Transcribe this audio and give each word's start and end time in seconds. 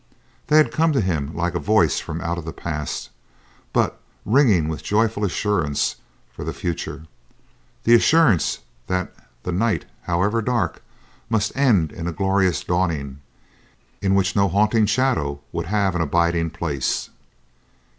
They 0.47 0.57
had 0.57 0.71
come 0.71 0.93
to 0.93 0.99
him 0.99 1.29
like 1.35 1.53
a 1.53 1.59
voice 1.59 1.99
from 1.99 2.21
out 2.21 2.43
the 2.43 2.51
past, 2.51 3.11
but 3.71 4.01
ringing 4.25 4.67
with 4.67 4.81
joyful 4.81 5.23
assurance 5.23 5.97
for 6.31 6.43
the 6.43 6.53
future; 6.55 7.05
the 7.83 7.93
assurance 7.93 8.57
that 8.87 9.13
the 9.43 9.51
night, 9.51 9.85
however 10.05 10.41
dark, 10.41 10.81
must 11.29 11.55
end 11.55 11.91
in 11.91 12.07
a 12.07 12.11
glorious 12.13 12.63
dawning, 12.63 13.21
in 14.01 14.15
which 14.15 14.35
no 14.35 14.49
haunting 14.49 14.87
shadow 14.87 15.39
would 15.51 15.67
have 15.67 15.93
an 15.93 16.01
abiding 16.01 16.49
place. 16.49 17.11